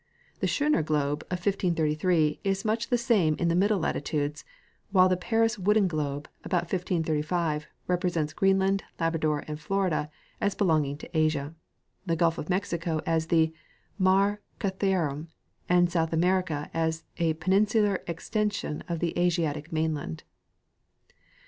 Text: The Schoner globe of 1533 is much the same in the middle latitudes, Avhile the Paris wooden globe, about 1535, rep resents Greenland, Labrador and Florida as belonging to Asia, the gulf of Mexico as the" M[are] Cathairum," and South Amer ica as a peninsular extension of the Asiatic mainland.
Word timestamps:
The 0.39 0.47
Schoner 0.47 0.81
globe 0.81 1.21
of 1.29 1.45
1533 1.45 2.39
is 2.43 2.65
much 2.65 2.87
the 2.87 2.97
same 2.97 3.35
in 3.35 3.49
the 3.49 3.55
middle 3.55 3.77
latitudes, 3.77 4.43
Avhile 4.91 5.07
the 5.09 5.15
Paris 5.15 5.59
wooden 5.59 5.87
globe, 5.87 6.27
about 6.43 6.63
1535, 6.63 7.67
rep 7.85 8.03
resents 8.03 8.33
Greenland, 8.33 8.83
Labrador 8.99 9.43
and 9.47 9.59
Florida 9.59 10.09
as 10.41 10.55
belonging 10.55 10.97
to 10.97 11.15
Asia, 11.15 11.53
the 12.03 12.15
gulf 12.15 12.39
of 12.39 12.49
Mexico 12.49 13.01
as 13.05 13.27
the" 13.27 13.53
M[are] 13.99 14.39
Cathairum," 14.59 15.27
and 15.69 15.91
South 15.91 16.11
Amer 16.11 16.41
ica 16.41 16.71
as 16.73 17.03
a 17.17 17.33
peninsular 17.35 18.01
extension 18.07 18.83
of 18.89 19.01
the 19.01 19.15
Asiatic 19.19 19.71
mainland. 19.71 20.23